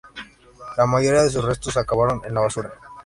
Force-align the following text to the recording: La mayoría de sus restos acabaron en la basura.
La 0.77 0.87
mayoría 0.87 1.21
de 1.21 1.29
sus 1.29 1.45
restos 1.45 1.77
acabaron 1.77 2.23
en 2.25 2.33
la 2.33 2.41
basura. 2.41 2.71